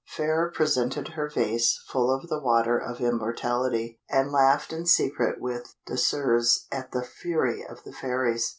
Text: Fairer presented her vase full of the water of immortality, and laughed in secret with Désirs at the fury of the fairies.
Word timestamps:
Fairer 0.07 0.49
presented 0.49 1.09
her 1.09 1.29
vase 1.29 1.77
full 1.87 2.09
of 2.11 2.27
the 2.27 2.39
water 2.39 2.75
of 2.75 2.99
immortality, 2.99 3.99
and 4.09 4.31
laughed 4.31 4.73
in 4.73 4.87
secret 4.87 5.39
with 5.39 5.75
Désirs 5.87 6.65
at 6.71 6.91
the 6.91 7.03
fury 7.03 7.63
of 7.63 7.83
the 7.83 7.93
fairies. 7.93 8.49